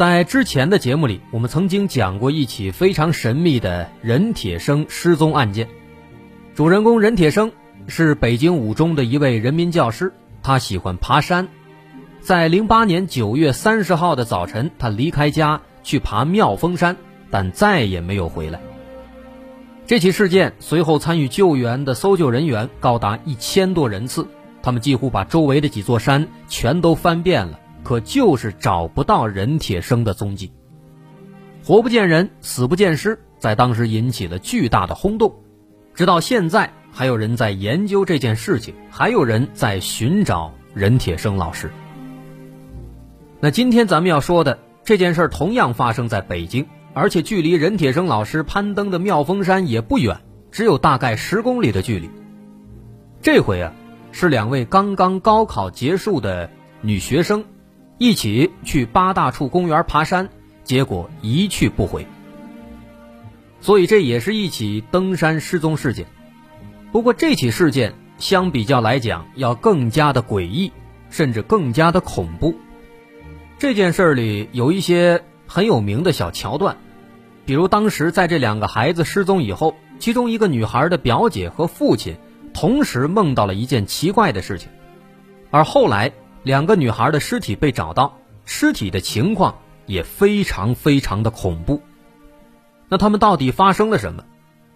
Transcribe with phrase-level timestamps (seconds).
[0.00, 5.68] 在之前的节目里，我们曾经讲过一起非常神秘的任铁生失踪案件。
[6.54, 7.52] 主人公任铁生
[7.86, 11.48] 是北京五中的一位人民教师，他喜欢爬山。
[12.22, 16.96] 在零八年九月三十号的早晨，他离开家去爬妙峰山，
[17.30, 18.58] 但再也没有回来。
[19.86, 24.26] 这起事件随后参与救援的搜救人员高达一千多人次，
[24.62, 27.59] 他们几乎把周围的几座山全都翻遍了。
[27.82, 30.52] 可就是找不到任铁生的踪迹，
[31.64, 35.34] 活不见人，死不见尸，在当时引起了巨大的轰动。
[35.94, 41.70] 直到现在，还有人在研究这件事情，还有人在寻找任铁生老师。
[43.40, 52.10] 那今天咱们要说的这件事同样发生在北京，而且距离任铁生老师攀登的妙峰山也不远，只有大概十公里的距离。
[53.22, 53.72] 这回啊，
[54.12, 56.50] 是两位刚刚高考结束的
[56.82, 57.44] 女学生。
[58.02, 60.30] 一起去八大处公园爬山，
[60.64, 62.06] 结果一去不回。
[63.60, 66.06] 所以这也是一起登山失踪事件。
[66.92, 70.72] 不过这起事件相比较来讲要更加的诡异，
[71.10, 72.54] 甚至更加的恐怖。
[73.58, 76.78] 这件事里有一些很有名的小桥段，
[77.44, 82.16] 比如当时在这两个孩子失踪以后，其中一个女孩的表姐和父亲
[82.54, 84.70] 同时梦到了一件奇怪的事情，
[85.50, 86.10] 而后来。
[86.42, 91.82] 两个女孩的尸体被找到，尸体的情况也非常非常的恐怖。
[92.88, 94.24] 那他们到底发生了什么？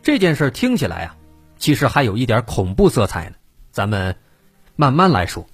[0.03, 1.17] 这件事听起来啊，
[1.59, 3.37] 其实还有一点恐怖色彩呢。
[3.71, 4.17] 咱们
[4.77, 5.47] 慢慢来说。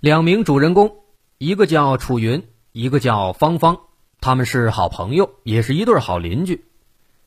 [0.00, 0.96] 两名主人公，
[1.38, 3.78] 一个叫楚云，一个叫芳芳，
[4.20, 6.64] 他们是好朋友，也是一对好邻居。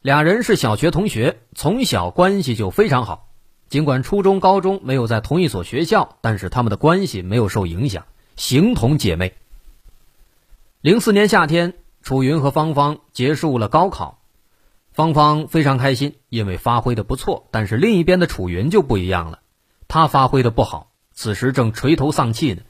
[0.02, 3.29] 俩人是小学同学，从小关系就非常好。
[3.70, 9.36] 尽管初中、高中没有在同一所学校，但是他们的关系没有受影响，形同姐妹。
[10.82, 14.24] 零四年夏天，楚云和芳芳结束了高考，
[14.92, 17.48] 芳芳非常开心，因为发挥的不错。
[17.52, 19.40] 但是另一边的楚云就不一样了，
[19.88, 22.64] 他发挥的不好，此时正垂头丧气呢。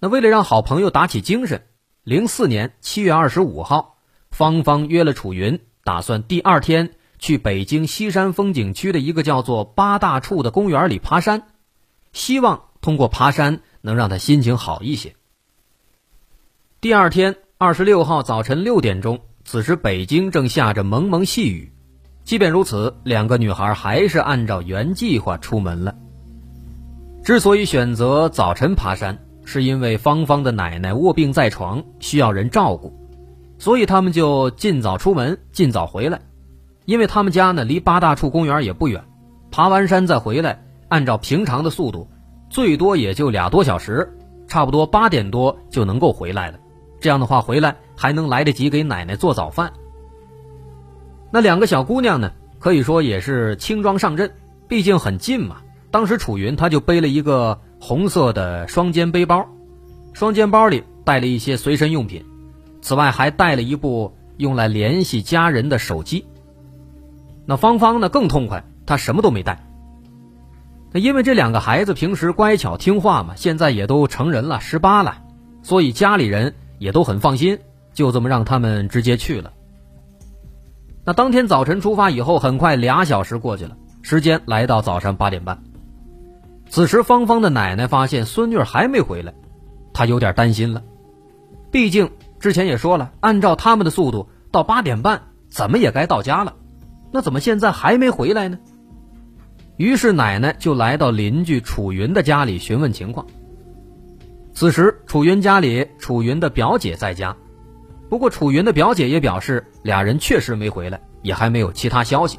[0.00, 1.66] 那为了让好朋友打起精神，
[2.02, 3.98] 零四年七月二十五号，
[4.30, 6.94] 芳芳约了楚云，打算第二天。
[7.18, 11.42] 去北京西山风景区的一个叫做八大处的公园里爬山，
[12.12, 15.14] 希望通过爬山能让他心情好一些。
[16.80, 21.72] 第二天，二十六号早晨六点钟，此时北京正下着蒙蒙细雨。
[22.24, 25.96] 即便如此，两个女孩还是按照原计划出门了。
[27.24, 32.92] 之所以选择早晨爬山，是因为芳芳的奶奶卧病在床，需要人照顾，
[33.58, 36.20] 所以他们就尽早出门，尽早回来。
[36.88, 39.04] 因为他们家呢离八大处公园也不远，
[39.50, 42.08] 爬完山再回来，按照平常的速度，
[42.48, 44.16] 最多也就俩多小时，
[44.46, 46.58] 差不多八点多就能够回来了。
[46.98, 49.70] 这样的话回来还能来得及给奶奶做早饭。
[51.30, 54.32] 那两个小姑娘呢，可以说也是轻装上阵，
[54.66, 55.58] 毕竟很近嘛。
[55.90, 59.46] 当时楚云她就背了一个红色的双肩背包，
[60.14, 62.24] 双肩包里带了一些随身用品，
[62.80, 66.24] 此外还带了一部用来联系家人的手机。
[67.50, 69.64] 那芳芳呢更痛快，她什么都没带。
[70.92, 75.22] 那因为这两个孩子平时乖巧听话嘛，现在也都成人了，十八了，
[75.62, 77.58] 所以家里人也都很放心，
[77.94, 79.54] 就这么让他们直接去了。
[81.06, 85.62] 那当天早晨出发以后，很快俩小时过去了，时间来到早上八点半。
[86.68, 89.32] 此时芳芳的奶奶发现孙女还没回来，
[89.94, 90.82] 她有点担心了。
[91.70, 92.10] 毕竟
[92.40, 96.56] 之前也说了，按照他们的速度，到八点半怎么也该到家了。
[97.10, 98.58] 那怎么现在还没回来呢？
[99.76, 103.26] 于是奶奶就来到邻居楚云的家里询问情况。
[104.52, 107.36] 此时楚云家里，楚云的表姐在家，
[108.08, 112.38] 不过楚云的表姐也表示，俩人确实没回来，也还没有其他消息。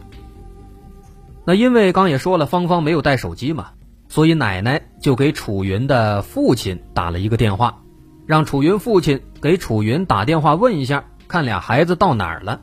[1.46, 3.70] 那因为刚也说了，芳芳没有带手机嘛，
[4.10, 7.82] 所以奶奶就给楚云的父亲打了一个电话，
[8.28, 12.60] 让楚云父亲给楚云打电话问一下，看俩孩子到哪儿了。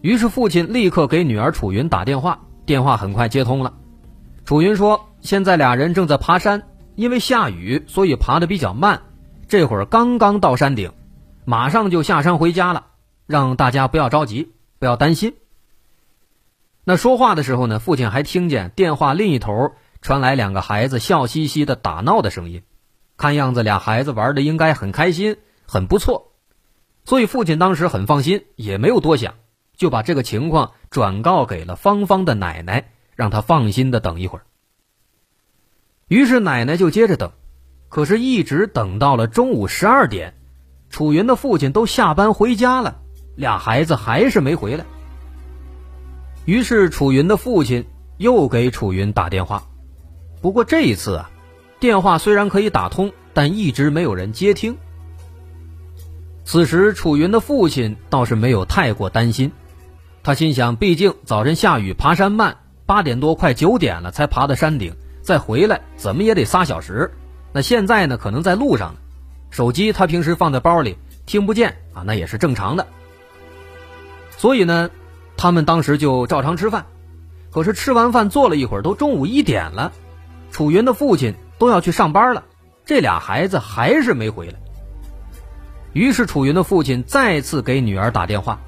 [0.00, 3.74] 于是父亲立刻给女儿楚云打电话，电话很快接通了。
[4.44, 9.02] 楚云说：“现在俩人正在爬山，因为下雨，所以爬得比较慢。
[9.48, 10.92] 这会儿刚刚到山顶，
[11.44, 12.86] 马上就下山回家了。
[13.26, 15.34] 让大家不要着急，不要担心。
[16.84, 22.62] 那说话的时候呢，父亲还听见电话另一头传来两个孩子笑嘻嘻的打闹的声音，
[23.16, 26.34] 看样子俩孩子玩的应该很开心，很不错。
[27.04, 29.34] 所以父亲当时很放心，也没有多想，
[29.76, 34.44] 就把这个情况转告给了芳芳的奶奶，让她放心的等一会儿。
[36.08, 37.32] 于是奶奶就接着等，
[37.88, 40.34] 可是，一直等到了中午十二点，
[40.88, 43.00] 楚云的父亲都下班回家了，
[43.36, 44.84] 俩孩子还是没回来。
[46.44, 47.84] 于是楚云的父亲
[48.18, 49.64] 又给楚云打电话，
[50.40, 51.30] 不过这一次啊，
[51.80, 54.76] 电话虽然可以打通，但一直没有人接听。
[56.44, 59.50] 此时楚云的父亲倒是没有太过担心，
[60.26, 64.92] 他心想，毕竟早晨下雨，爬山慢，八点多快九点了才爬到山顶。
[65.22, 67.12] 再回来怎么也得仨小时，
[67.52, 68.16] 那现在呢？
[68.16, 68.98] 可能在路上呢。
[69.50, 72.88] 手机他平时放在包里，听不见啊，那也是正常的。
[74.36, 74.90] 所以呢，
[75.36, 76.86] 他们当时就照常吃饭。
[77.52, 79.92] 可是吃完饭坐了一会儿，都中午一点了，
[80.50, 82.42] 楚云的父亲都要去上班了，
[82.84, 84.54] 这俩孩子还是没回来。
[85.92, 88.58] 于是楚云的父亲再次给女儿打电话，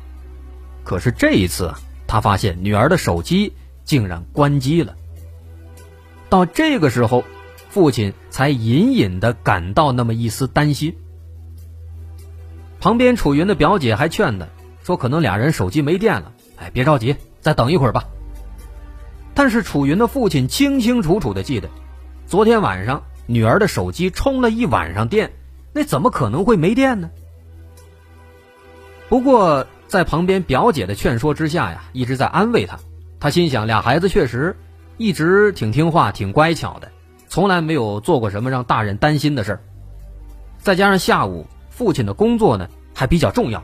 [0.88, 1.74] 可是这一次
[2.06, 3.52] 他发现女儿的手机
[3.84, 4.96] 竟然关机了。
[6.30, 7.24] 到这个时候，
[7.68, 10.96] 父亲才隐隐的感到那么一丝担心。
[12.80, 14.48] 旁边楚云的表姐还劝他，
[14.82, 18.04] 说可能俩人手机没电了，哎，别着急，再等一会儿吧。
[19.34, 21.68] 但是楚云的父亲清清楚楚的记得，
[22.26, 25.32] 昨天晚上女儿的手机充了一晚上电，
[25.74, 27.10] 那怎么可能会没电呢？
[29.10, 32.78] 不过在旁边表姐的劝说之下呀，一直在安慰他，
[33.18, 34.56] 他心想俩孩子确实。
[34.98, 36.90] 一直挺听话、挺乖巧的，
[37.28, 39.60] 从来没有做过什么让大人担心的事儿。
[40.58, 43.62] 再加上下午父亲的工作呢还比较重要，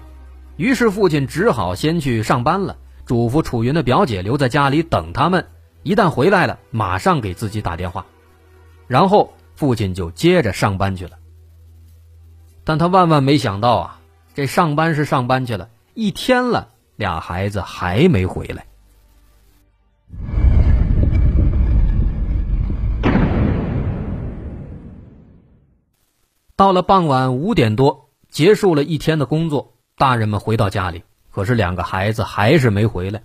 [0.56, 5.44] 于是父亲只好先去上班了，嘱咐楚云的表姐留在家里等他们，
[5.82, 8.06] 一旦回来了马上给自己打电话。
[8.86, 11.18] 然后父亲就接着上班去了。
[12.62, 14.00] 但他万万没想到啊，
[14.34, 18.66] 这上班是上班去了，一天了，俩孩子还没回来。
[26.56, 33.22] 到了傍晚五点多，结束了一天的工作，大人们回到家里，可是两个孩子还是没回来。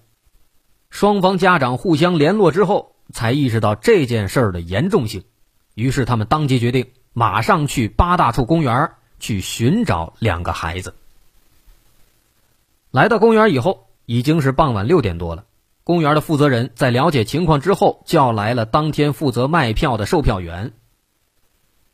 [0.92, 5.24] 双方家长互相联络之后，才意识到这件事儿的严重性，
[5.74, 10.94] 于是他们当即决定马上去八大处公园去寻找两个孩子。
[12.92, 15.46] 来到公园以后，已经是傍晚六点多了。
[15.84, 20.74] 公园的负责人在了解情况之后，叫来了当天负责卖票的售票员。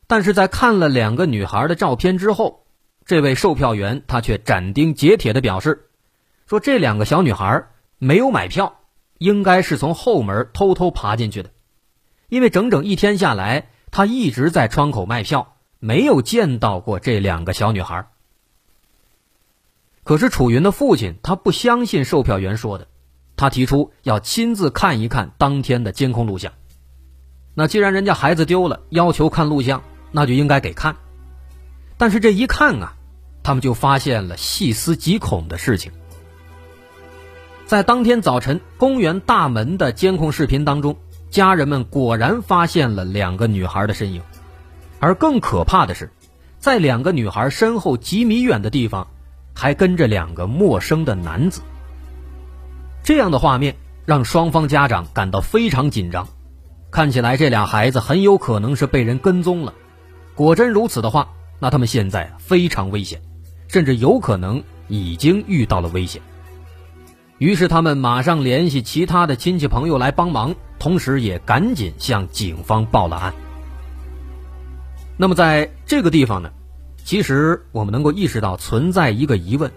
[0.07, 2.65] 但是在看了两个女孩的照片之后，
[3.06, 5.89] 这位售票员他却斩钉截铁的表示，
[6.47, 8.80] 说这两个小女孩没有买票，
[9.18, 11.50] 应该是从后门偷偷爬进去的，
[12.30, 18.07] 因为整整一天下来，他一直在窗口卖票，没有见到过这两个小女孩。
[20.06, 22.88] 可是楚云的父亲他不相信售票员说的，
[23.35, 26.54] 他提出要亲自看一看当天的监控录像。
[27.54, 29.83] 那既然人家孩子丢了，要求看录像。
[30.12, 30.95] 那就应该给看，
[31.97, 32.94] 但是这一看啊，
[33.44, 35.92] 他们就发现了细思极恐的事情。
[37.66, 40.95] 在当天早晨公园大门的监控视频当中，
[41.30, 44.21] 家人们果然发现了两个女孩的身影，
[45.00, 46.09] 而更可怕的是，
[46.59, 49.07] 在两个女孩身后几米远的地方，
[49.56, 51.62] 还跟着两个陌生的男子。
[53.04, 56.28] 这样的画面让双方家长感到非常紧张，
[56.92, 59.74] 看起来这俩孩子很有可能是被人跟踪了。
[60.35, 63.21] 果真如此的话，那他们现在非常危险，
[63.68, 66.21] 甚至有可能已经遇到了危险。
[67.38, 73.33] 于是他们马上联系其他的亲戚朋友来帮忙，同时也赶紧向警方报了案。
[75.18, 76.52] 那么在这个地方呢，
[77.06, 79.71] 其实我们能够意识到存在一个疑问：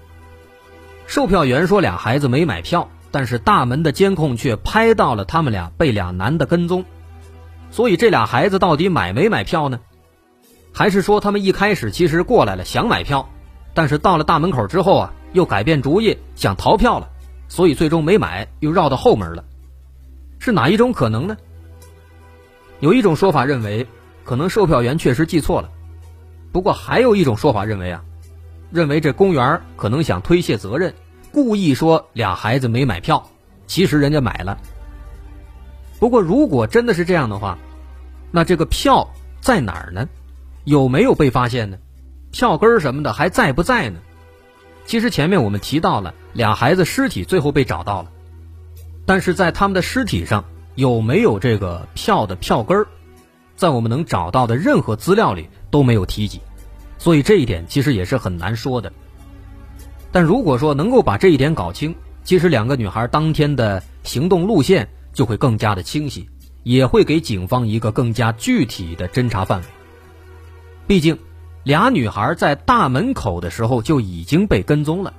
[1.06, 6.86] 售票员说俩孩子没买票，但是大门的监控却拍到了他们俩被俩男的跟踪，
[7.70, 9.78] 所以这俩孩子到底买没买票呢？
[10.72, 13.28] 还是说他们一开始其实过来了想买票，
[13.74, 17.10] 但是到了大门口之后啊，又改变主意想逃票了，
[17.46, 19.44] 所以最终没买，又绕到后门了。
[20.38, 21.36] 是哪一种可能呢？
[22.80, 23.86] 有一种说法认为，
[24.24, 25.68] 可能售票员确实记错了。
[26.52, 28.02] 不过还有一种说法认为啊，
[28.70, 30.94] 认为这公园可能想推卸责任，
[31.32, 33.30] 故意说俩孩子没买票，
[33.66, 34.58] 其实人家买了。
[35.98, 37.58] 不过如果真的是这样的话，
[38.30, 39.08] 那这个票
[39.40, 40.08] 在哪儿呢？
[40.64, 41.78] 有没有被发现呢？
[42.30, 44.00] 票根什么的还在不在呢？
[44.84, 48.10] 其实前面我们提到了俩孩子尸体最后被找到了，
[49.06, 52.86] 但是在他们的尸体上有没有这个票的票根儿，
[53.58, 56.40] 在我们能找到的任何资料里都没有提及，
[56.96, 58.90] 所以这一点其实也是很难说的。
[60.10, 66.26] 但如果说能够把这一点搞清，其实两个女孩当天的行动路线就会更加的清晰，
[66.62, 69.66] 也会给警方一个更加具体的侦查范围。
[70.86, 71.18] 毕竟。
[71.64, 75.12] 俩女孩在大门口的时候就已经被跟踪了，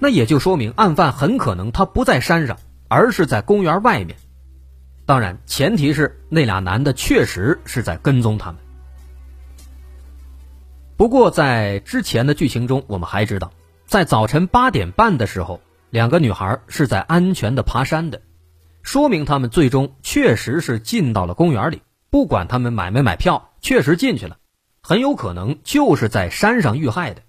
[0.00, 2.56] 那也就说明案犯很可能他不在山上，
[2.88, 4.16] 而是在公园外面。
[5.06, 8.60] 当然，前提是那俩男的确实是在跟踪他们。
[10.96, 13.52] 不过，在之前的剧情中，我们还知道，
[13.84, 18.22] 在早晨八点半的时候，两个女孩是在安全的爬山的，
[18.82, 21.82] 说明他们最终确实是进到了公园里。
[22.10, 24.38] 不管他们买没买票，确实进去了。
[24.82, 27.22] 很有可能就是在山上遇害的，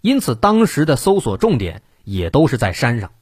[0.00, 3.12] 因此当时的搜索重点也都是在山上。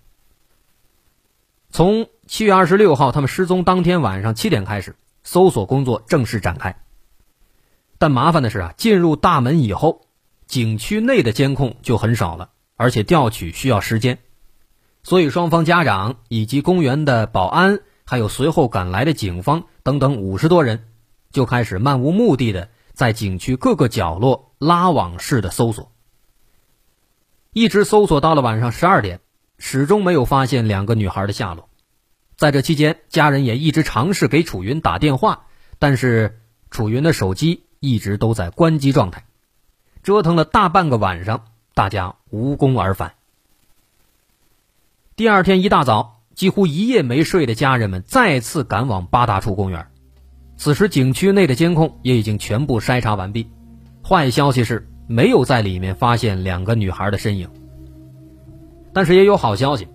[1.70, 6.82] 从七月二十六号他们失踪当天晚上七点开始，搜索工作正式展开。
[7.98, 10.02] 但麻烦的是啊，进入大门以后，
[10.46, 14.18] 景区内的监控就很少了，而且调取需要时间，
[15.02, 20.84] 所以双方家长以及公园的保安，还有随后赶来的警方等等五十多人，
[21.32, 22.70] 就开始漫无目的的。
[22.94, 25.92] 在景区各个角落拉网式的搜索，
[27.52, 29.20] 一直搜索到了晚上十二点，
[29.58, 31.68] 始终没有发现两个女孩的下落。
[32.36, 35.46] 在这期间，家人也一直尝试给楚云打电话，
[35.78, 39.24] 但是楚云的手机一直都在关机状态。
[40.02, 43.14] 折腾了大半个晚上，大家无功而返。
[45.16, 49.88] 第二天一大早，几乎一夜没睡的家人们再次赶往八大处公园。
[50.56, 53.48] 此时景区内的监控也已经全部筛查完毕，
[54.04, 57.50] 坏消息是没有在里面发现两个女孩的身影。
[58.98, 59.86] 但是也有好消息，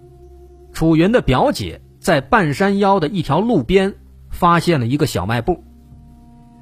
[0.71, 3.95] 楚云的表姐在半山腰的一条路边
[4.29, 5.61] 发现了一个小卖部。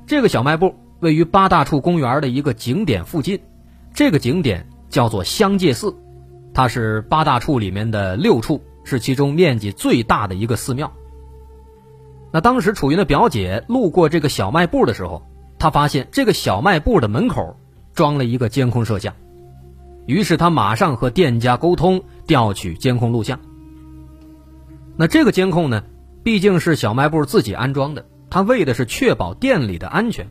[0.08, 3.40] 这个小卖部位于八大处公园的一个景点附近，
[3.94, 5.96] 这个景点叫做香界寺，
[6.52, 10.92] 它是八大处里面的六处，是其中面积最大的一个寺庙。
[12.32, 15.22] 那当时楚云的表姐路过这个小卖部的时候，
[15.60, 17.56] 她发现这个小卖部的门口
[17.94, 19.14] 装了一个监控摄像，
[20.06, 23.40] 于是他马上和店家沟通调取监控录像。
[24.98, 25.84] 那这个监控呢，
[26.24, 30.28] 毕竟是小卖部自己安装的，他为的是确保店里的安全，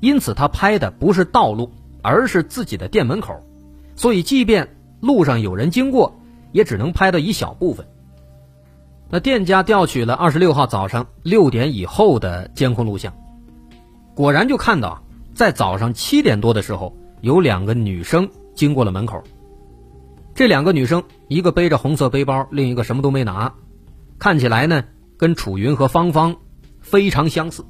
[0.00, 1.72] 因此他拍的不是道路，
[2.02, 3.42] 而是自己的店门口，
[3.94, 6.20] 所以即便路上有人经过，
[6.52, 7.86] 也只能拍到一小部分。
[9.08, 13.12] 那店家调取了二十六号早上六点以后的监控录像，
[14.14, 15.02] 果然就看到，
[15.34, 19.22] 在早上七点多的时候，有两个女生经过了门口。
[20.34, 23.52] 这两个女生，一个背着红色背包，另一个什么都没拿，
[24.18, 24.84] 看起来呢
[25.16, 26.36] 跟楚云和芳芳
[26.80, 27.64] 非常相似。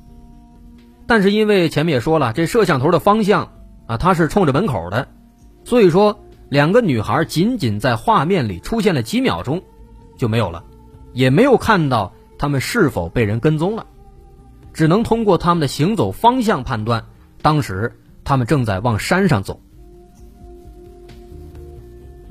[1.06, 3.50] 但是因为前面也说了，这摄像头的方向
[3.86, 5.08] 啊，它是冲着门口的，
[5.64, 9.62] 所以说两个女孩仅仅在画面里出现了几秒钟，
[10.16, 10.64] 就没有了。
[11.12, 13.84] 也没有看到他们是否被人跟踪了，
[14.72, 17.04] 只能通过他们的行走方向判断，
[17.42, 19.60] 当时他们正在往山上走。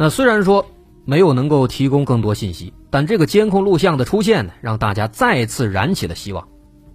[0.01, 0.65] 那虽然说
[1.03, 6.48] 没有能够提供更多信息，但这个监控录像的出现呢，让大家再次燃起了希望。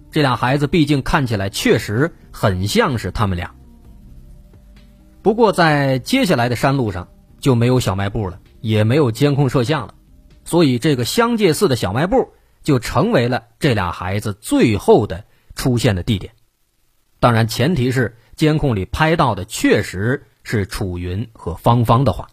[0.09, 3.53] 这俩孩子毕竟看起来确实很像是他们俩。
[5.21, 7.07] 不过在接下来的山路上
[7.39, 9.93] 就没有小卖部了，也没有监控摄像了。
[10.43, 12.29] 所以，这个香界寺的小卖部
[12.63, 16.33] 就成为了这俩孩子最后的出现的地点。
[17.19, 22.27] 当然，前提是监控里拍到的确实是楚云和芳芳的话。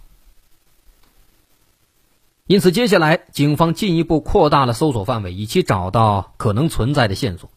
[2.53, 7.49] 因此，接下来警方进一步扩大了搜索范围，以期找到可能存在的线索。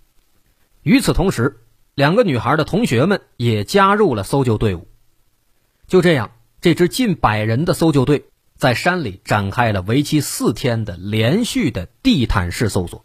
[0.84, 4.88] 与此同时，两个女孩的同学们也加入了搜救队伍。
[5.86, 8.28] 就这样，这支近百人的搜救队。
[8.56, 13.04] 在山里展开了为期四天的连续的地毯式搜索。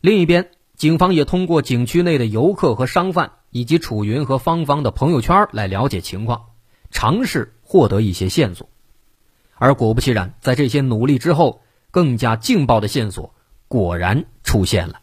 [0.00, 6.46] 另一边，警方也通过景区内的游客和商贩，以及楚云和芳芳的朋友圈来了解情况，
[6.90, 8.68] 尝试获得一些线索。
[9.64, 13.34] 而果不其然，在这些努力之后，更加劲爆的线索
[13.66, 15.00] 果然出现了。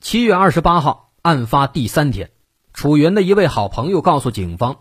[0.00, 1.04] 七月二十八号。
[1.22, 2.30] 案发第三天，
[2.72, 4.76] 楚云的一位好朋友告诉警方，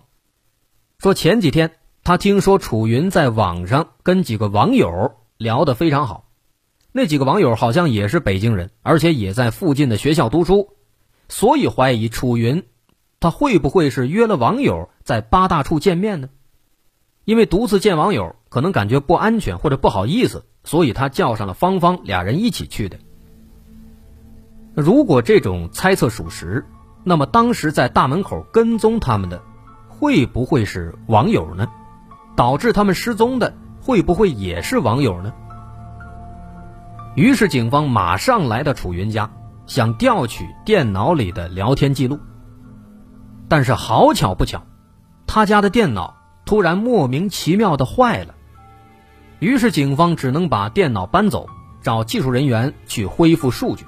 [1.00, 1.72] 说前几天
[2.03, 6.25] 他听说楚云在网上跟几个网友聊得非常好，
[6.91, 10.75] 那几个网友好像也是北京人，而且也在附近的学校读书，
[11.27, 12.63] 所以怀疑楚云，
[13.20, 16.29] 他会不会是约了网友在八大处见面呢？
[17.24, 23.00] 因为独自见网友可能感觉不安全或者不好意思，所以他叫上了芳芳，俩人一起去的。
[24.75, 26.65] 如果这种猜测属实，
[27.03, 29.41] 那么当时在大门口跟踪他们的，
[29.88, 31.67] 会不会是网友呢？
[32.36, 35.34] 导致他们失踪的，会不会也是网友呢？
[37.15, 39.32] 于是警方马上来到楚云家，
[39.68, 42.20] 想调取电脑里的聊天记录。
[43.48, 44.64] 但是好巧不巧，
[45.28, 46.16] 他家的电脑。
[46.46, 48.36] 突然莫名其妙的坏了，
[49.40, 51.50] 于是警方只能把电脑搬走，
[51.82, 53.84] 找技术人员去恢复数据。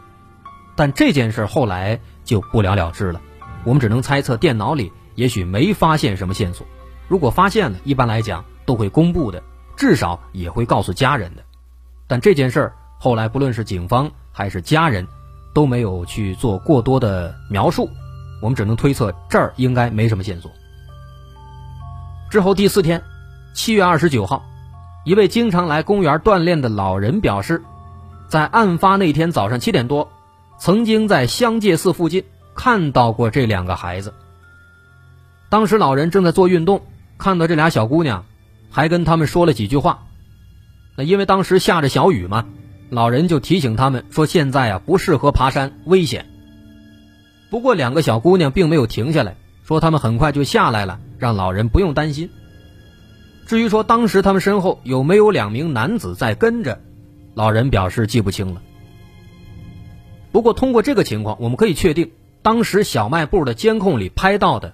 [0.75, 3.21] 但这件事后来就不了了之了。
[3.63, 6.65] 我们只能猜测电脑里也许没发现什么线索。
[7.07, 9.43] 如果发现了，一般来讲都会公布的，
[9.75, 11.43] 至少也会告诉家人的。
[12.07, 15.07] 但这件事后来不论是警方还是家人，
[15.57, 17.89] 都没有去做过多的描述。
[18.43, 20.51] 我们只能推测这儿应该没什么线索。
[22.29, 23.01] 之后第四天，
[23.55, 24.45] 七月二十九号，
[25.03, 27.59] 一位经常来公园锻炼的老人表示，
[28.29, 30.07] 在案发那天早上七点多，
[30.59, 32.23] 曾经在香界寺附近
[32.53, 34.13] 看到过这两个孩子。
[35.49, 36.83] 当时老人正在做运动，
[37.17, 38.25] 看到这俩小姑娘，
[38.69, 40.03] 还跟他们说了几句话。
[40.95, 42.45] 那因为当时下着小雨嘛，
[42.89, 46.25] 老人就提醒他们说：“现在啊不适合爬山，危险。”
[47.49, 49.35] 不过两个小姑娘并没有停下来。
[49.63, 52.29] 说他们很快就下来了，让老人不用担心。
[53.47, 56.79] 至于说当时他们身后有没有两名男子在跟着，
[57.33, 58.61] 老人表示记不清了。
[60.31, 64.73] 不过通过这个情况，我们可以确定，当时小卖部的监控里拍到的，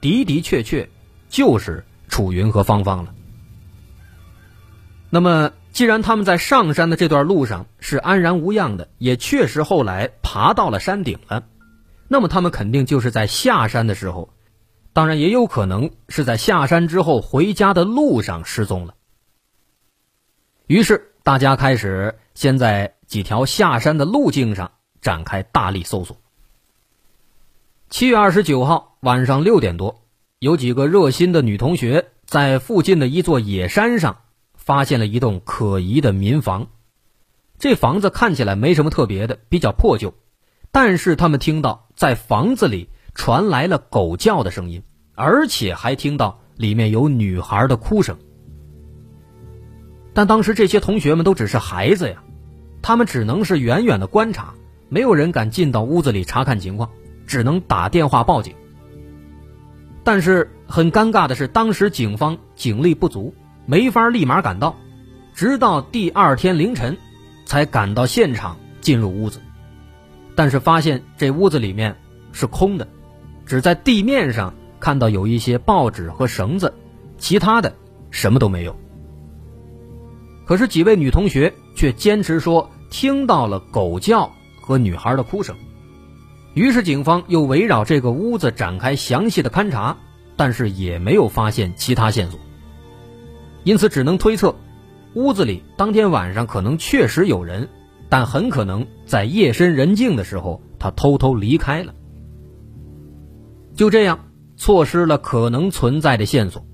[0.00, 0.88] 的的确确
[1.28, 3.14] 就是楚云和芳芳了。
[5.08, 11.42] 那么，既然他们在上山的这段路上是安然无恙的，也确实后来爬到了山顶了。
[12.06, 14.32] 那么他们肯定就是在下山的时候，
[14.92, 18.94] 当然也有可能是在下山之后回家的路上失踪了。
[20.68, 26.16] 于是大家开始先在几条下山的路径上展开大力搜索。
[27.90, 30.00] 七月二十九号晚上六点多，
[30.38, 34.18] 有几个热心的女同学在附近的一座野山上
[34.64, 36.68] 发现了一栋可疑的民房。
[37.58, 40.14] 这房子看起来没什么特别的，比较破旧。
[40.70, 44.82] 但是他们听到在房子里传来了狗叫的声音，
[45.14, 48.16] 而且还听到里面有女孩的哭声。
[50.14, 52.22] 但当时这些同学们都只是孩子呀，
[52.82, 54.54] 他们只能是远远的观察，
[54.88, 56.88] 没有人敢进到屋子里查看情况，
[57.26, 58.54] 只能打电话报警。
[60.04, 63.34] 但是很尴尬的是，当时警方警力不足，
[63.66, 64.76] 没法立马赶到，
[65.34, 66.96] 直到第二天凌晨
[67.44, 69.40] 才赶到现场进入屋子。
[70.34, 71.96] 但是发现这屋子里面
[72.32, 72.88] 是空的，
[73.46, 76.72] 只在地面上看到有一些报纸和绳子，
[77.18, 77.74] 其他的
[78.10, 78.76] 什么都没有。
[80.44, 85.54] 可是几位女同学却坚持说听到了狗叫和女孩的哭声，
[86.54, 89.96] 于是警方又围绕这个屋子展开详细的勘查，
[90.36, 92.40] 但是也没有发现其他线索，
[93.64, 94.54] 因此只能推测，
[95.14, 97.68] 屋子里当天晚上可能确实有人。
[98.08, 101.94] 但很可能在夜深人静的时候，他偷偷离开了。
[103.74, 104.26] 就这样，
[104.58, 106.66] 错失了可能存在的线索，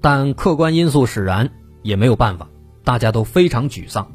[0.00, 1.50] 但客观因素使然，
[1.82, 2.48] 也没有办法，
[2.84, 4.10] 大家都非常沮丧。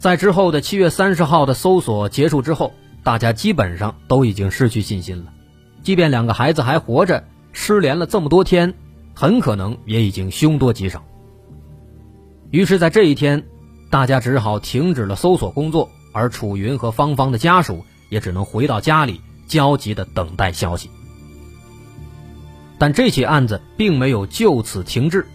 [0.00, 2.72] 在之后的七月三十号的搜索结束之后，
[3.04, 5.32] 大家基本上都已经失去信心了。
[5.84, 7.22] 即便两个孩子还活着，
[7.52, 8.74] 失联了这么多天，
[9.18, 11.04] 很可能也已经凶多吉少。
[12.52, 13.44] 于是，在这一天。
[13.90, 20.90] 大家只好停止了搜索工作，而楚云和芳芳的家属也只能回到家里，焦急地等待消息。
[22.78, 25.26] 但这起案子并没有就此停滞，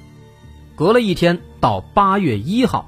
[0.76, 2.88] 隔了一天，到八月一号，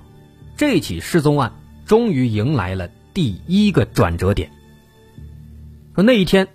[0.55, 1.51] 这起失踪案
[1.87, 4.51] 终于迎来了第一个转折点。
[5.95, 6.47] 说那一天，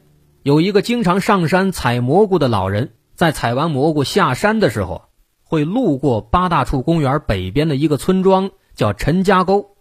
[0.44, 5.03] 有一个经常上山采蘑菇的老人，在采完蘑菇下山的时候，
[5.45, 8.51] 会路过八大处公园北边的一个村庄。
[8.75, 9.77] 叫陈家沟，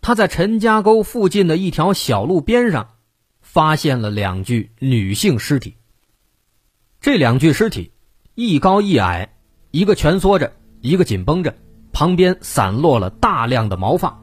[0.00, 2.90] 他在陈家沟附近的一条小路边上，
[3.40, 5.74] 发现了两具女性尸体。
[7.00, 7.90] 这两具尸体，
[8.36, 9.34] 一高一矮，
[9.72, 11.56] 一个蜷缩着，一个紧绷着，
[11.92, 14.16] 旁边散落了大量的毛发。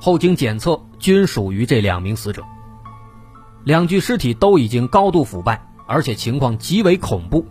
[0.00, 2.44] 后经检测，均属于这两名死者。
[3.64, 7.44] 两具尸体都已经高度腐败，而且情况极为恐怖，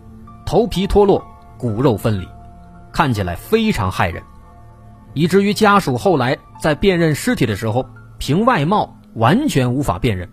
[0.50, 1.24] 头皮脱落，
[1.56, 2.28] 骨肉分离，
[2.92, 4.20] 看起来非常骇人。
[5.14, 7.86] 以至于家属后来在辨认尸体的时候，
[8.18, 10.28] 凭外貌完全无法辨认，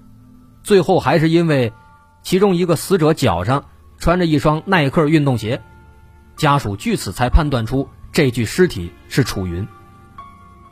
[0.63, 1.71] 最后还是因为
[2.23, 3.65] 其中一个死者脚上
[3.99, 5.61] 穿着一双耐克运动鞋，
[6.35, 9.67] 家属据此才判断出这具尸体是楚云。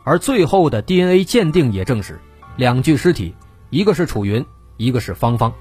[0.03, 2.19] 而最后的 DNA 鉴定也证实，
[2.57, 3.35] 两具尸体，
[3.69, 4.43] 一个是楚云，
[4.77, 5.53] 一个是芳芳。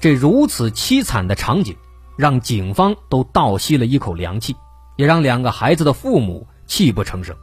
[0.00, 1.76] 这如此凄惨的场景，
[2.16, 4.56] 让警方都倒吸了一口凉气，
[4.96, 7.36] 也让两个孩子的父母泣不成声。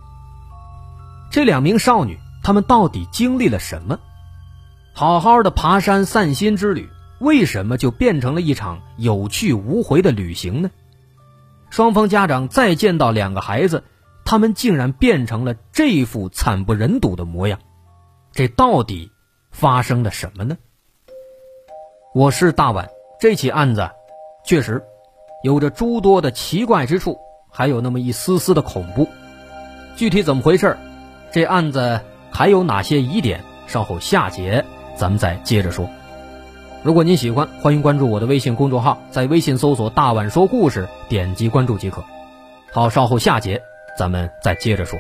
[1.32, 4.00] 这两名少女，她们到底经历了什么？
[4.94, 10.72] 好好的爬山散心之旅，为什么就变成了一场有去无回的旅行呢？
[11.70, 13.84] 双方家长再见到两个孩子。
[14.24, 17.60] 他们竟然变成了这副惨不忍睹的模样，
[18.32, 19.12] 这到底
[19.50, 20.58] 发生了什么呢？
[22.14, 22.88] 我是大碗，
[23.20, 23.90] 这起案子
[24.44, 24.84] 确实
[25.44, 27.18] 有着诸多的奇怪之处，
[27.50, 29.08] 还有那么一丝丝的恐怖。
[29.96, 30.78] 具体怎么回事
[31.32, 32.02] 这案子
[32.32, 33.44] 还有哪些疑点？
[33.68, 35.90] 稍后下节咱们再接着说。
[36.84, 42.04] 如果您喜欢，欢迎关注我的微信公众号，在微信搜索“大碗说故事”，点击关注即可。
[42.72, 43.62] 好，稍后下节。
[43.98, 44.98] 咱们再接着说。